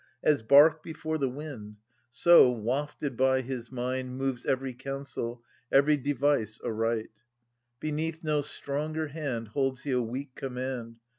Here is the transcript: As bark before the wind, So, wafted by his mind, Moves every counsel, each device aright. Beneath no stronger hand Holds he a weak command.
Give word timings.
As 0.23 0.41
bark 0.41 0.81
before 0.81 1.19
the 1.19 1.29
wind, 1.29 1.75
So, 2.09 2.51
wafted 2.51 3.15
by 3.15 3.41
his 3.41 3.71
mind, 3.71 4.17
Moves 4.17 4.47
every 4.47 4.73
counsel, 4.73 5.43
each 5.71 6.01
device 6.01 6.59
aright. 6.65 7.09
Beneath 7.79 8.23
no 8.23 8.41
stronger 8.41 9.09
hand 9.09 9.49
Holds 9.49 9.83
he 9.83 9.91
a 9.91 10.01
weak 10.01 10.33
command. 10.33 10.95